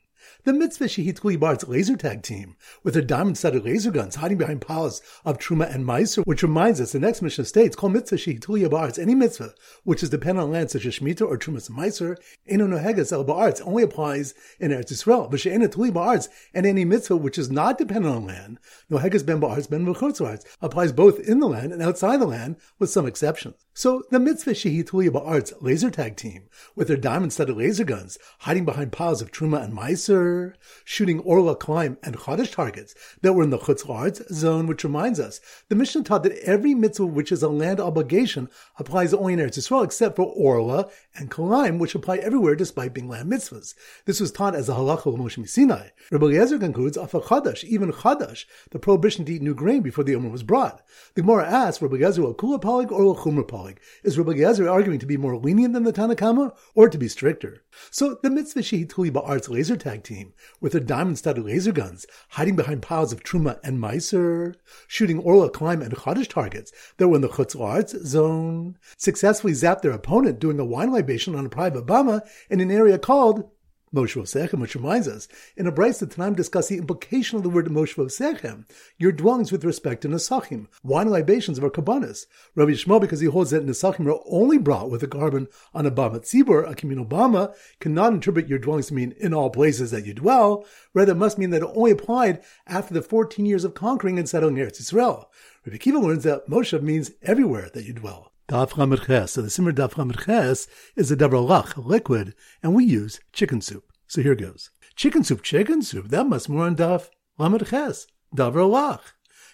The 0.45 0.53
mitzvah 0.53 0.85
Shehit 0.85 1.41
Bart's 1.41 1.67
laser 1.67 1.97
tag 1.97 2.23
team, 2.23 2.57
with 2.83 2.95
their 2.95 3.03
diamond-studded 3.03 3.65
laser 3.65 3.91
guns 3.91 4.17
hiding 4.17 4.39
behind 4.39 4.61
piles 4.61 5.01
of 5.25 5.39
Truma 5.39 5.75
and 5.75 5.85
Meiser, 5.87 6.23
which 6.25 6.43
reminds 6.43 6.81
us 6.81 6.93
the 6.93 6.99
next 6.99 7.23
Mishnah 7.23 7.47
states, 7.47 7.77
call 7.77 7.91
mitzvah 7.91 8.17
Shehit 8.17 8.71
Bart's 8.71 8.99
any 8.99 9.15
mitzvah 9.15 9.55
which 9.85 10.03
is 10.03 10.11
dependent 10.11 10.45
on 10.45 10.53
land 10.53 10.71
such 10.71 10.87
as 10.87 10.99
Shemitah 10.99 11.23
or 11.23 11.39
Trumas 11.39 11.69
and 11.69 11.79
Meiser, 11.79 12.17
Eno 12.47 12.67
Nohegas 12.67 13.13
El 13.13 13.25
Ba'arts 13.25 13.63
only 13.67 13.83
applies 13.83 14.35
in 14.61 14.71
Eretz 14.71 14.93
Yisrael, 14.93 15.31
but 15.31 15.41
She'ena 15.41 15.69
Tuli 15.69 15.91
Ba'arts 15.91 16.29
and 16.53 16.67
any 16.67 16.85
mitzvah 16.85 17.17
which 17.17 17.39
is 17.39 17.51
not 17.51 17.79
dependent 17.79 18.15
on 18.15 18.27
land, 18.27 18.59
Nohegas 18.91 19.25
Ben 19.25 19.41
Ba'arts 19.41 19.69
Ben 19.69 19.87
V'chutz 19.87 20.45
applies 20.61 20.93
both 20.93 21.21
in 21.21 21.41
the 21.41 21.49
land 21.49 21.73
and 21.73 21.83
outside 21.83 22.21
the 22.21 22.27
land, 22.27 22.57
with 22.79 22.91
some 22.91 23.07
exceptions. 23.07 23.65
So 23.73 24.03
the 24.11 24.21
mitzvah 24.21 24.53
Shehit 24.53 24.91
Ba'art's 24.91 25.53
laser 25.61 25.91
tag 25.91 26.17
team, 26.17 26.49
with 26.77 26.89
their 26.89 26.97
diamond-studded 26.97 27.57
laser 27.57 27.85
guns 27.85 28.19
hiding 28.41 28.65
behind 28.65 28.93
piles 28.93 29.21
of 29.21 29.31
Truma 29.31 29.63
and 29.63 29.73
Meiser, 29.77 30.14
Meiser, 30.15 30.55
shooting 30.85 31.21
Orla 31.21 31.57
Kilayim 31.57 31.97
and 32.03 32.17
Chodesh 32.17 32.53
targets 32.53 32.95
that 33.23 33.33
were 33.33 33.43
in 33.43 33.51
the 33.51 33.59
Chutz 33.59 33.85
La'aretz 33.85 34.33
zone, 34.33 34.67
which 34.67 34.85
reminds 34.85 35.19
us, 35.19 35.41
the 35.69 35.75
Mishnah 35.75 36.05
taught 36.05 36.23
that 36.23 36.39
every 36.39 36.75
mitzvah 36.75 37.07
which 37.07 37.33
is 37.33 37.43
a 37.43 37.49
land 37.49 37.81
obligation 37.81 38.49
applies 38.79 39.13
only 39.13 39.33
in 39.33 39.39
Eretz 39.39 39.59
Yisrael, 39.59 39.85
except 39.85 40.17
for 40.17 40.33
Orla 40.37 40.89
and 41.17 41.31
Kalaim, 41.31 41.79
which 41.79 41.95
apply 41.95 42.19
everywhere 42.19 42.55
despite 42.55 42.95
being 42.95 43.09
land 43.09 43.31
mitzvahs. 43.31 43.75
This 44.05 44.21
was 44.21 44.33
taught 44.33 44.55
as 44.55 44.69
a 44.69 44.75
halacha 44.75 45.07
of 45.07 45.15
Moshe 45.15 45.49
Sinai. 45.49 45.89
Rabbi 46.11 46.27
Eliezer 46.27 46.59
concludes, 46.59 46.97
Afa 46.97 47.21
Chadash, 47.21 47.65
even 47.65 47.93
Chadash, 47.93 48.45
the 48.71 48.79
prohibition 48.79 49.25
to 49.25 49.35
eat 49.35 49.43
new 49.43 49.55
grain 49.55 49.83
before 49.83 50.05
the 50.05 50.15
Omer 50.15 50.29
was 50.29 50.43
brought. 50.43 50.83
The 51.15 51.23
Gemara 51.23 51.47
asks, 51.47 51.83
Rabbi 51.83 51.97
Eliezer 51.97 52.23
Kula 52.23 52.61
Polig 52.61 52.91
or 52.91 53.17
Chumra 53.17 53.47
Polig? 53.47 53.79
Is 54.03 54.19
Rabbi 54.19 54.33
Eliezer 54.33 54.69
arguing 54.69 54.99
to 54.99 55.07
be 55.07 55.17
more 55.17 55.37
lenient 55.37 55.75
than 55.75 55.85
the 55.85 55.93
Tanakama 55.93 56.55
or 56.75 56.89
to 56.89 56.99
be 56.99 57.09
stricter? 57.09 57.63
So 57.91 58.19
the 58.23 58.31
mitzvah 58.31 58.61
Shehid 58.61 58.89
Tuli 58.89 59.11
Ba'art's 59.11 59.49
laser 59.49 59.77
tag 59.77 60.03
team, 60.03 60.33
with 60.61 60.73
their 60.73 60.81
diamond-studded 60.81 61.45
laser 61.45 61.73
guns, 61.73 62.07
hiding 62.31 62.57
behind 62.57 62.83
piles 62.83 63.13
of 63.13 63.23
Truma 63.23 63.59
and 63.63 63.79
Meiser, 63.79 64.55
shooting 64.87 65.19
Orla, 65.19 65.51
Kilayim, 65.51 65.83
and 65.83 65.95
Chodesh 65.95 66.29
targets 66.29 66.73
that 66.97 67.09
were 67.09 67.17
in 67.17 67.23
the 67.23 67.29
Chutz 67.29 67.57
La'aretz 67.57 67.97
zone, 68.05 68.79
successfully 68.97 69.53
zapped 69.53 69.83
their 69.83 69.93
opponent 69.93 70.39
doing 70.39 70.59
a 70.59 70.65
wine 70.65 70.93
libation 70.93 71.35
on 71.35 71.47
a 71.47 71.51
private 71.51 71.87
bama 71.87 72.23
in 72.51 72.61
an 72.61 72.71
area 72.71 72.99
called 72.99 73.51
Moshe 73.95 74.21
Vosechem, 74.21 74.59
which 74.59 74.75
reminds 74.75 75.07
us, 75.07 75.29
in 75.57 75.67
a 75.67 75.73
Bryce 75.73 76.01
that 76.01 76.11
tonight 76.11 76.35
discuss 76.35 76.69
the 76.69 76.79
implication 76.79 77.37
of 77.37 77.45
the 77.45 77.49
word 77.49 77.67
Moshe 77.67 77.95
Vosechem, 77.95 78.65
your 78.99 79.13
dwellings 79.13 79.53
with 79.53 79.65
respect 79.65 80.03
to 80.03 80.09
Nesachim, 80.09 80.67
wine 80.83 81.09
libations 81.09 81.57
of 81.57 81.65
our 81.65 81.71
korbanos. 81.71 82.27
Rabbi 82.57 82.73
Yishmael, 82.73 83.01
because 83.01 83.21
he 83.21 83.29
holds 83.29 83.53
that 83.53 83.65
Nesachim 83.65 84.07
are 84.07 84.21
only 84.27 84.59
brought 84.59 84.91
with 84.91 85.03
a 85.05 85.07
korban 85.07 85.47
on 85.73 85.87
a 85.87 85.93
Bama 85.93 86.21
Tzibur, 86.21 86.69
a 86.69 86.75
communal 86.75 87.07
Bama, 87.07 87.55
cannot 87.79 88.13
interpret 88.13 88.49
your 88.49 88.59
dwellings 88.59 88.89
to 88.89 88.95
mean 88.95 89.15
in 89.19 89.33
all 89.33 89.49
places 89.49 89.93
that 89.93 90.05
you 90.05 90.13
dwell. 90.13 90.67
Rather, 90.93 91.13
it 91.13 91.17
must 91.17 91.39
mean 91.39 91.51
that 91.51 91.63
it 91.63 91.71
only 91.75 91.93
applied 91.93 92.43
after 92.67 92.93
the 92.93 93.03
14 93.03 93.47
years 93.47 93.65
of 93.65 93.75
conquering 93.75 94.19
and 94.19 94.29
settling 94.29 94.57
Eretz 94.57 94.81
Israel. 94.81 95.31
Rabbi 95.65 95.79
Kiva 95.79 95.99
learns 95.99 96.25
that 96.25 96.49
Moshe 96.49 96.81
means 96.83 97.13
everywhere 97.23 97.71
that 97.73 97.85
you 97.85 97.93
dwell. 97.93 98.34
Daf. 98.49 99.29
So 99.29 99.43
the 99.43 99.51
Simmer 99.51 99.73
Daf 99.73 100.25
Ches 100.25 100.67
is 100.97 101.11
a 101.11 101.17
davrolach, 101.17 101.77
a 101.77 101.81
liquid, 101.81 102.35
and 102.63 102.75
we 102.75 102.85
use 102.85 103.21
chicken 103.33 103.61
soup. 103.61 103.85
So 104.07 104.23
here 104.23 104.35
goes. 104.35 104.71
Chicken 104.97 105.25
soup, 105.25 105.43
chicken 105.43 105.83
soup. 105.83 106.09
That 106.09 106.27
must 106.27 106.49
more 106.49 106.67
on 106.67 106.77
Daf 106.77 107.09
Ches. 107.39 108.07
Davrolach. 108.37 109.01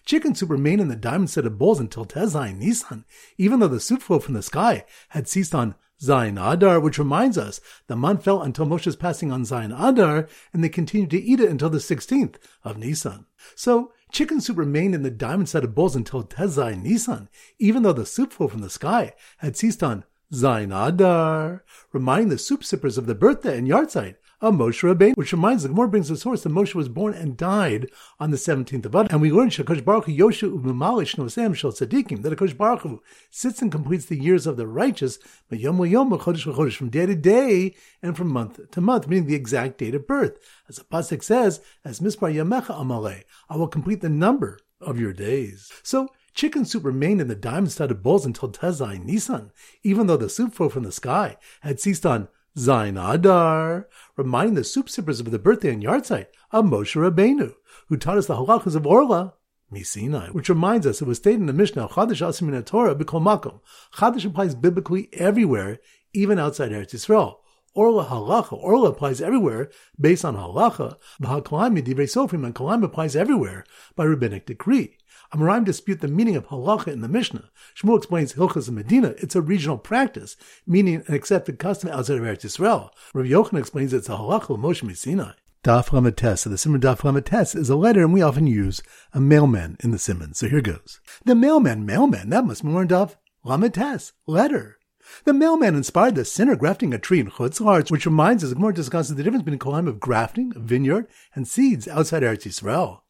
Chicken 0.04 0.34
soup 0.34 0.50
remained 0.50 0.80
in 0.80 0.88
the 0.88 0.96
diamond 0.96 1.30
set 1.30 1.46
of 1.46 1.58
bowls 1.58 1.78
until 1.78 2.04
Tezai 2.04 2.56
Nisan, 2.56 3.04
even 3.38 3.60
though 3.60 3.68
the 3.68 3.80
soup 3.80 4.02
flow 4.02 4.18
from 4.18 4.34
the 4.34 4.42
sky 4.42 4.84
had 5.10 5.28
ceased 5.28 5.54
on 5.54 5.76
Zayin 6.02 6.38
Adar, 6.40 6.80
which 6.80 6.98
reminds 6.98 7.36
us 7.36 7.60
the 7.86 7.94
month 7.94 8.24
fell 8.24 8.42
until 8.42 8.64
Moshe's 8.64 8.96
passing 8.96 9.30
on 9.30 9.44
Zayin 9.44 9.74
Adar, 9.78 10.26
and 10.52 10.64
they 10.64 10.68
continued 10.68 11.10
to 11.10 11.20
eat 11.20 11.40
it 11.40 11.50
until 11.50 11.68
the 11.68 11.78
16th 11.78 12.36
of 12.64 12.78
Nisan. 12.78 13.26
So 13.54 13.92
Chicken 14.10 14.40
soup 14.40 14.58
remained 14.58 14.94
in 14.94 15.02
the 15.02 15.10
diamond 15.10 15.48
set 15.48 15.62
of 15.62 15.74
bowls 15.74 15.94
until 15.94 16.24
Tezai 16.24 16.74
Nissan, 16.74 17.28
even 17.58 17.82
though 17.82 17.92
the 17.92 18.04
soup 18.04 18.32
flow 18.32 18.48
from 18.48 18.60
the 18.60 18.70
sky 18.70 19.14
had 19.38 19.56
ceased 19.56 19.82
on 19.82 20.04
Zayin 20.32 20.72
Adar, 20.72 21.64
reminding 21.92 22.28
the 22.28 22.38
soup 22.38 22.64
sippers 22.64 22.98
of 22.98 23.06
the 23.06 23.14
birthday 23.14 23.56
and 23.58 23.68
yahrzeit 23.68 24.16
of 24.40 24.54
Moshe 24.54 24.82
Rabbeinu, 24.82 25.16
which 25.16 25.32
reminds 25.32 25.62
the 25.62 25.68
Gemara 25.68 25.88
brings 25.88 26.08
the 26.08 26.16
source 26.16 26.42
that 26.42 26.52
Moshe 26.52 26.74
was 26.74 26.88
born 26.88 27.14
and 27.14 27.36
died 27.36 27.90
on 28.18 28.30
the 28.30 28.36
17th 28.36 28.86
of 28.86 28.94
Adar. 28.94 29.08
And 29.10 29.20
we 29.20 29.30
learn 29.30 29.50
Shakash 29.50 29.84
Baruch 29.84 30.06
Hu 30.06 30.12
Yoshu 30.12 30.58
Umamalish 30.60 31.16
Nosem 31.16 31.54
Shel 31.54 31.72
Tzadikim, 31.72 32.22
that 32.22 32.36
Akash 32.36 32.56
Baruch 32.56 33.02
sits 33.30 33.60
and 33.60 33.70
completes 33.70 34.06
the 34.06 34.20
years 34.20 34.46
of 34.46 34.56
the 34.56 34.66
righteous, 34.66 35.18
but 35.48 35.58
Yom 35.58 35.84
Yom 35.84 36.10
Chodesh 36.10 36.74
from 36.74 36.90
day 36.90 37.06
to 37.06 37.14
day 37.14 37.74
and 38.02 38.16
from 38.16 38.28
month 38.28 38.70
to 38.70 38.80
month, 38.80 39.08
meaning 39.08 39.26
the 39.26 39.34
exact 39.34 39.78
date 39.78 39.94
of 39.94 40.06
birth. 40.06 40.38
As 40.68 40.76
the 40.76 40.84
Pasuk 40.84 41.22
says, 41.22 41.60
as 41.84 42.00
Mispar 42.00 42.32
Yamecha 42.34 42.78
Amalei, 42.78 43.24
I 43.48 43.56
will 43.56 43.68
complete 43.68 44.00
the 44.00 44.08
number 44.08 44.58
of 44.80 44.98
your 44.98 45.12
days. 45.12 45.70
So 45.82 46.08
Chicken 46.32 46.64
soup 46.64 46.84
remained 46.84 47.20
in 47.20 47.28
the 47.28 47.34
diamond-studded 47.34 48.02
bowls 48.02 48.24
until 48.24 48.50
Tezai 48.50 49.04
Nisan, 49.04 49.50
even 49.82 50.06
though 50.06 50.16
the 50.16 50.28
soup 50.28 50.54
flow 50.54 50.68
from 50.68 50.84
the 50.84 50.92
sky 50.92 51.36
had 51.60 51.80
ceased 51.80 52.06
on 52.06 52.28
Zayin 52.58 52.98
Adar, 52.98 53.88
reminding 54.16 54.54
the 54.54 54.64
soup 54.64 54.90
sippers 54.90 55.20
of 55.20 55.30
the 55.30 55.38
birthday 55.38 55.72
and 55.72 55.82
yahrzeit 55.82 56.26
of 56.50 56.64
Moshe 56.64 56.96
Rabbeinu, 56.96 57.54
who 57.88 57.96
taught 57.96 58.18
us 58.18 58.26
the 58.26 58.34
halachas 58.34 58.74
of 58.74 58.86
Orla, 58.86 59.34
Misinai, 59.72 60.32
which 60.32 60.48
reminds 60.48 60.84
us 60.84 61.00
it 61.00 61.06
was 61.06 61.18
stated 61.18 61.40
in 61.40 61.46
the 61.46 61.52
Mishnah, 61.52 61.88
Chadash 61.88 62.26
Asim 62.26 62.52
in 62.52 62.62
Torah, 62.64 62.96
B'kol 62.96 63.22
Makom. 63.22 63.60
Chadash 63.94 64.24
applies 64.24 64.56
biblically 64.56 65.08
everywhere, 65.12 65.78
even 66.12 66.40
outside 66.40 66.72
Eretz 66.72 66.92
Yisrael. 66.92 67.36
Orla 67.72 68.06
halacha, 68.06 68.60
Orla 68.60 68.90
applies 68.90 69.20
everywhere 69.20 69.70
based 70.00 70.24
on 70.24 70.34
halacha. 70.34 70.96
B'hakalim 71.22 71.80
divrei 71.84 72.08
sofrim, 72.08 72.44
and 72.44 72.52
kalim 72.52 72.82
applies 72.82 73.14
everywhere 73.14 73.64
by 73.94 74.02
rabbinic 74.04 74.46
decree. 74.46 74.96
Amoraim 75.32 75.64
dispute 75.64 76.00
the 76.00 76.08
meaning 76.08 76.34
of 76.34 76.48
halacha 76.48 76.88
in 76.88 77.00
the 77.00 77.08
Mishnah. 77.08 77.50
Shmuel 77.76 77.96
explains 77.96 78.32
Hilchas 78.32 78.68
in 78.68 78.74
Medina. 78.74 79.14
It's 79.18 79.36
a 79.36 79.40
regional 79.40 79.78
practice, 79.78 80.36
meaning 80.66 81.04
an 81.06 81.14
accepted 81.14 81.58
custom 81.58 81.88
outside 81.90 82.18
of 82.18 82.24
Eretz 82.24 82.44
Yisrael. 82.44 82.90
Rav 83.14 83.26
Yochanan 83.26 83.60
explains 83.60 83.92
it's 83.92 84.08
a 84.08 84.12
halacha 84.12 84.50
of 84.50 84.60
Moshe 84.60 84.96
Sinai. 84.96 85.32
Daf 85.62 85.92
Ramates. 85.92 86.40
So 86.40 86.50
the 86.50 86.58
Simon 86.58 86.80
Daf 86.80 87.04
Ramates 87.04 87.54
is 87.54 87.68
a 87.68 87.76
letter, 87.76 88.00
and 88.00 88.12
we 88.12 88.22
often 88.22 88.46
use 88.46 88.82
a 89.12 89.20
mailman 89.20 89.76
in 89.80 89.90
the 89.90 89.98
Simon. 89.98 90.34
So 90.34 90.48
here 90.48 90.62
goes. 90.62 91.00
The 91.24 91.34
mailman, 91.34 91.84
mailman, 91.84 92.30
that 92.30 92.46
must 92.46 92.62
be 92.62 92.68
more 92.68 92.86
Daf 92.86 93.16
Ramates, 93.44 94.12
letter. 94.26 94.78
The 95.24 95.34
mailman 95.34 95.76
inspired 95.76 96.14
the 96.14 96.24
sinner 96.24 96.56
grafting 96.56 96.94
a 96.94 96.98
tree 96.98 97.20
in 97.20 97.30
Chutz 97.30 97.60
La'aretz, 97.60 97.90
which 97.90 98.06
reminds 98.06 98.42
us, 98.42 98.54
more 98.54 98.72
discusses 98.72 99.16
the 99.16 99.22
difference 99.22 99.44
between 99.44 99.58
climb 99.58 99.86
of 99.86 100.00
grafting, 100.00 100.52
a 100.56 100.58
vineyard, 100.58 101.08
and 101.34 101.46
seeds 101.46 101.86
outside 101.86 102.22
Eretz 102.22 102.46
Yisrael. 102.46 103.00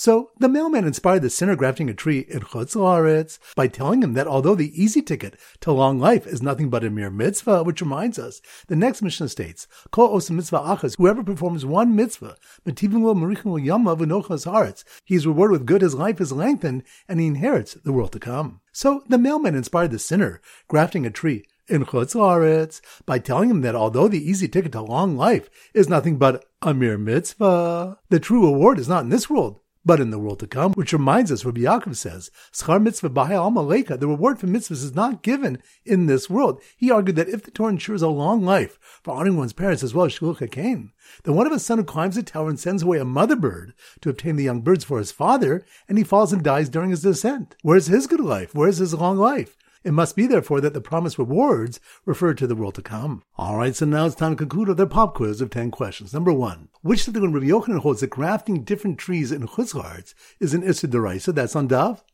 So 0.00 0.30
the 0.38 0.48
mailman 0.48 0.86
inspired 0.86 1.20
the 1.20 1.28
sinner 1.28 1.54
grafting 1.54 1.90
a 1.90 1.92
tree 1.92 2.20
in 2.20 2.40
Chutz 2.40 2.74
La'aretz 2.74 3.38
by 3.54 3.68
telling 3.68 4.02
him 4.02 4.14
that 4.14 4.26
although 4.26 4.54
the 4.54 4.72
easy 4.82 5.02
ticket 5.02 5.38
to 5.60 5.72
long 5.72 5.98
life 5.98 6.26
is 6.26 6.40
nothing 6.40 6.70
but 6.70 6.82
a 6.82 6.88
mere 6.88 7.10
mitzvah, 7.10 7.64
which 7.64 7.82
reminds 7.82 8.18
us, 8.18 8.40
the 8.68 8.76
next 8.76 9.02
Mishnah 9.02 9.28
states, 9.28 9.68
Kol 9.90 10.08
osim 10.08 10.36
mitzvah 10.36 10.60
achas, 10.60 10.96
whoever 10.96 11.22
performs 11.22 11.66
one 11.66 11.94
mitzvah, 11.94 12.38
metivim 12.66 13.02
lo 13.02 13.12
merichin 13.12 13.62
yama 13.62 13.94
v'nochas 13.94 14.50
haaretz, 14.50 14.84
he 15.04 15.16
is 15.16 15.26
rewarded 15.26 15.52
with 15.52 15.66
good, 15.66 15.82
his 15.82 15.94
life 15.94 16.18
is 16.18 16.32
lengthened, 16.32 16.82
and 17.06 17.20
he 17.20 17.26
inherits 17.26 17.74
the 17.74 17.92
world 17.92 18.12
to 18.12 18.18
come. 18.18 18.62
So 18.72 19.02
the 19.06 19.18
mailman 19.18 19.54
inspired 19.54 19.90
the 19.90 19.98
sinner 19.98 20.40
grafting 20.66 21.04
a 21.04 21.10
tree 21.10 21.44
in 21.68 21.84
Chutz 21.84 22.14
La'aretz 22.14 22.80
by 23.04 23.18
telling 23.18 23.50
him 23.50 23.60
that 23.60 23.74
although 23.74 24.08
the 24.08 24.30
easy 24.30 24.48
ticket 24.48 24.72
to 24.72 24.80
long 24.80 25.18
life 25.18 25.50
is 25.74 25.90
nothing 25.90 26.16
but 26.16 26.46
a 26.62 26.72
mere 26.72 26.96
mitzvah, 26.96 27.98
the 28.08 28.18
true 28.18 28.50
reward 28.50 28.78
is 28.78 28.88
not 28.88 29.02
in 29.02 29.10
this 29.10 29.28
world, 29.28 29.60
but 29.84 30.00
in 30.00 30.10
the 30.10 30.18
world 30.18 30.38
to 30.40 30.46
come, 30.46 30.72
which 30.74 30.92
reminds 30.92 31.32
us, 31.32 31.44
Rabbi 31.44 31.60
Yaakov 31.60 31.96
says, 31.96 32.30
Schar 32.52 32.82
mitzvah 32.82 33.10
b'hai 33.10 33.52
maleka, 33.52 33.98
the 33.98 34.06
reward 34.06 34.38
for 34.38 34.46
mitzvahs 34.46 34.82
is 34.82 34.94
not 34.94 35.22
given 35.22 35.62
in 35.84 36.06
this 36.06 36.28
world. 36.28 36.60
He 36.76 36.90
argued 36.90 37.16
that 37.16 37.28
if 37.28 37.42
the 37.42 37.50
Torah 37.50 37.70
ensures 37.70 38.02
a 38.02 38.08
long 38.08 38.44
life 38.44 38.78
for 39.02 39.14
honoring 39.14 39.36
one's 39.36 39.52
parents 39.52 39.82
as 39.82 39.94
well 39.94 40.06
as 40.06 40.12
Shluch 40.12 40.50
Cain, 40.50 40.92
then 41.24 41.34
what 41.34 41.46
if 41.46 41.52
a 41.52 41.58
son 41.58 41.78
who 41.78 41.84
climbs 41.84 42.16
a 42.16 42.22
tower 42.22 42.48
and 42.48 42.60
sends 42.60 42.82
away 42.82 42.98
a 42.98 43.04
mother 43.04 43.36
bird 43.36 43.72
to 44.02 44.10
obtain 44.10 44.36
the 44.36 44.44
young 44.44 44.60
birds 44.60 44.84
for 44.84 44.98
his 44.98 45.12
father, 45.12 45.64
and 45.88 45.96
he 45.96 46.04
falls 46.04 46.32
and 46.32 46.42
dies 46.42 46.68
during 46.68 46.90
his 46.90 47.02
descent? 47.02 47.56
Where's 47.62 47.86
his 47.86 48.06
good 48.06 48.20
life? 48.20 48.54
Where's 48.54 48.78
his 48.78 48.94
long 48.94 49.16
life? 49.16 49.56
It 49.82 49.92
must 49.92 50.14
be, 50.14 50.26
therefore, 50.26 50.60
that 50.60 50.74
the 50.74 50.80
promised 50.80 51.18
rewards 51.18 51.80
refer 52.04 52.34
to 52.34 52.46
the 52.46 52.54
world 52.54 52.74
to 52.74 52.82
come. 52.82 53.22
All 53.38 53.56
right, 53.56 53.74
so 53.74 53.86
now 53.86 54.04
it's 54.04 54.14
time 54.14 54.32
to 54.32 54.36
conclude 54.36 54.78
our 54.78 54.86
pop 54.86 55.14
quiz 55.14 55.40
of 55.40 55.48
10 55.48 55.70
questions. 55.70 56.12
Number 56.12 56.32
one, 56.32 56.68
which 56.82 57.08
of 57.08 57.14
the 57.14 57.20
Rabbi 57.26 57.46
Yochanan 57.46 57.80
holds 57.80 58.00
that 58.00 58.10
grafting 58.10 58.62
different 58.62 58.98
trees 58.98 59.32
in 59.32 59.46
chutzlarts 59.46 60.12
is 60.38 60.52
an 60.52 60.62
Issa 60.62 60.88
Deraisa? 60.88 61.34
That's 61.34 61.56
on 61.56 61.68
Dav? 61.68 62.04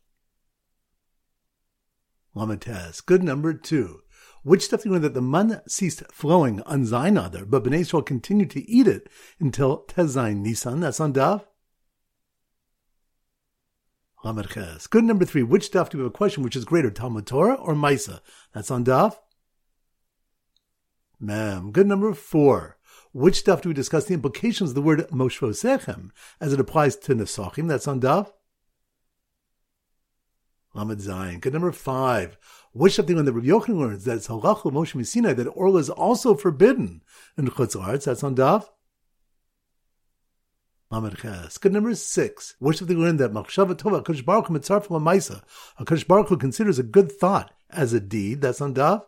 Lamates. 2.35 3.05
Good 3.05 3.23
number 3.23 3.53
two. 3.53 4.01
Which 4.43 4.63
stuff 4.63 4.83
do 4.83 4.89
you 4.89 4.95
know 4.95 5.01
that 5.01 5.13
the 5.13 5.21
man 5.21 5.61
ceased 5.67 6.03
flowing 6.09 6.61
on 6.61 6.83
Zayin 6.83 7.21
Adar, 7.21 7.43
but 7.43 7.65
Bnei 7.65 7.79
Israel 7.79 8.03
continued 8.03 8.51
to 8.51 8.69
eat 8.69 8.87
it 8.87 9.09
until 9.39 9.83
Tezain 9.87 10.37
Nisan? 10.37 10.79
That's 10.79 11.01
on 11.01 11.11
Dav? 11.11 11.45
Lamed 14.23 14.49
Ches. 14.49 14.87
Good 14.87 15.03
number 15.03 15.25
three. 15.25 15.43
Which 15.43 15.71
daf 15.71 15.89
do 15.89 15.97
we 15.97 16.03
have 16.03 16.11
a 16.11 16.15
question 16.15 16.43
which 16.43 16.55
is 16.55 16.65
greater, 16.65 16.89
Talmud 16.89 17.27
Torah 17.27 17.53
or 17.53 17.75
Maisa? 17.75 18.21
That's 18.53 18.71
on 18.71 18.83
daf. 18.83 19.17
Mem. 21.19 21.71
Good 21.71 21.87
number 21.87 22.13
four. 22.13 22.77
Which 23.13 23.43
daf 23.43 23.61
do 23.61 23.69
we 23.69 23.75
discuss 23.75 24.05
the 24.05 24.15
implications 24.15 24.71
of 24.71 24.75
the 24.75 24.81
word 24.81 25.07
Moshe 25.09 26.11
as 26.41 26.53
it 26.53 26.59
applies 26.59 26.95
to 26.95 27.15
Nesachim? 27.15 27.67
That's 27.67 27.87
on 27.87 28.01
daf. 28.01 28.31
Lamed 30.73 30.99
Zayin. 30.99 31.39
Good 31.39 31.53
number 31.53 31.71
five. 31.71 32.37
Which 32.73 32.99
of 32.99 33.07
the 33.07 33.15
one 33.15 33.25
that 33.25 33.33
Rabbi 33.33 33.47
Yochanan 33.47 33.79
learns 33.79 34.05
that 34.05 34.17
it's 34.17 34.27
Moshe 34.27 35.05
Sinai 35.05 35.33
that 35.33 35.47
oral 35.47 35.77
is 35.77 35.89
also 35.89 36.35
forbidden 36.35 37.01
in 37.37 37.47
Chutz 37.47 38.03
That's 38.03 38.23
on 38.23 38.35
daf. 38.35 38.69
Good 40.89 41.73
number 41.73 41.95
six. 41.95 42.55
Of 42.61 42.87
the 42.87 42.95
learned 42.95 43.19
that 43.19 43.33
Machshava 43.33 43.75
Tova 43.75 44.01
Akash 44.01 44.23
Baruch 44.23 44.47
Mitzarf 44.47 44.87
Lamaisa. 44.87 45.43
Akash 45.79 46.07
Baruch 46.07 46.39
considers 46.39 46.79
a 46.79 46.83
good 46.83 47.11
thought 47.11 47.51
as 47.69 47.91
a 47.91 47.99
deed. 47.99 48.41
That's 48.41 48.61
on 48.61 48.73
Dav. 48.73 49.05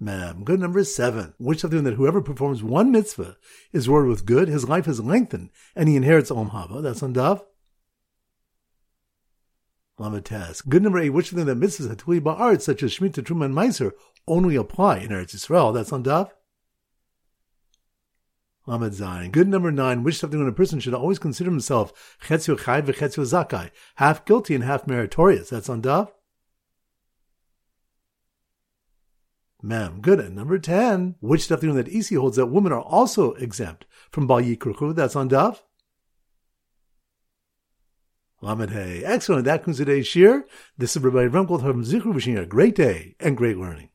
Ma'am. 0.00 0.42
Good 0.44 0.58
number 0.58 0.82
seven. 0.82 1.34
Which 1.38 1.60
something 1.60 1.84
that 1.84 1.94
whoever 1.94 2.20
performs 2.20 2.64
one 2.64 2.90
mitzvah 2.90 3.36
is 3.72 3.88
rewarded 3.88 4.10
with 4.10 4.26
good, 4.26 4.48
his 4.48 4.68
life 4.68 4.88
is 4.88 5.00
lengthened, 5.00 5.50
and 5.76 5.88
he 5.88 5.96
inherits 5.96 6.30
Om 6.30 6.50
Haba. 6.50 6.82
That's 6.82 7.02
on 7.02 7.12
Dav. 7.12 7.44
Lamates. 10.00 10.66
Good 10.68 10.82
number 10.82 10.98
eight. 10.98 11.10
Which 11.10 11.32
of 11.32 11.38
something 11.38 11.46
that 11.46 11.64
mitzvahs 11.64 11.94
hatuli 11.94 12.20
ba'art, 12.20 12.60
such 12.60 12.82
as 12.82 12.92
Shemitah, 12.92 13.22
Truma, 13.22 13.46
and 13.46 13.54
Meiser, 13.54 13.92
only 14.26 14.56
apply 14.56 14.98
in 14.98 15.10
Eretz 15.10 15.34
Yisrael. 15.34 15.72
That's 15.72 15.92
on 15.92 16.02
Dav. 16.02 16.34
Lamed 18.66 18.92
Zayin. 18.92 19.30
Good 19.30 19.48
number 19.48 19.70
nine, 19.70 20.02
which 20.02 20.18
something 20.18 20.40
when 20.40 20.48
a 20.48 20.52
person 20.52 20.80
should 20.80 20.94
always 20.94 21.20
consider 21.20 21.50
himself 21.50 22.18
chetzio 22.24 22.58
chai 22.58 22.82
v'chetzio 22.82 23.24
zakai, 23.24 23.70
half 23.96 24.24
guilty 24.24 24.54
and 24.54 24.64
half 24.64 24.86
meritorious. 24.86 25.50
That's 25.50 25.68
on 25.68 25.80
Dav. 25.80 26.12
Mem. 29.62 30.00
Good. 30.00 30.20
And 30.20 30.36
number 30.36 30.58
10, 30.58 31.16
which 31.20 31.42
stuff 31.42 31.60
that 31.60 31.88
Isi 31.88 32.14
holds 32.14 32.36
that 32.36 32.46
women 32.46 32.72
are 32.72 32.82
also 32.82 33.32
exempt 33.34 33.86
from 34.10 34.26
Bal 34.26 34.40
Yikruchu. 34.40 34.94
That's 34.94 35.16
on 35.16 35.28
Dav. 35.28 35.62
Lamed 38.42 38.70
Hey. 38.70 39.02
Excellent. 39.04 39.44
That 39.44 39.58
concludes 39.58 39.78
today's 39.78 40.06
shir. 40.06 40.44
This 40.76 40.94
is 40.94 41.02
Rabbi 41.02 41.26
Remgold 41.26 41.62
from 41.62 41.84
Zichru 41.84 42.14
wishing 42.14 42.34
you 42.34 42.42
a 42.42 42.46
great 42.46 42.74
day 42.74 43.16
and 43.18 43.36
great 43.36 43.56
learning. 43.56 43.90